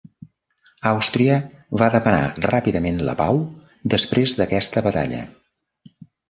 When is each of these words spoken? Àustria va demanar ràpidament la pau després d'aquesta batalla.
Àustria 0.91 1.35
va 1.81 1.89
demanar 1.95 2.31
ràpidament 2.45 2.97
la 3.09 3.15
pau 3.21 3.39
després 3.95 4.35
d'aquesta 4.41 4.85
batalla. 4.89 5.21